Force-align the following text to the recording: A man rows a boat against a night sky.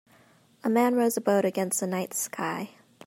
A 0.63 0.67
man 0.67 0.95
rows 0.95 1.15
a 1.15 1.21
boat 1.21 1.45
against 1.45 1.83
a 1.83 1.85
night 1.85 2.15
sky. 2.15 2.71